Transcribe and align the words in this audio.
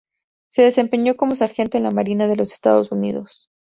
Se 0.49 0.63
desempeñó 0.63 1.15
como 1.15 1.35
sargento 1.35 1.77
en 1.77 1.83
la 1.83 1.91
Marina 1.91 2.27
de 2.27 2.35
los 2.35 2.51
Estados 2.51 2.91
Unidos. 2.91 3.51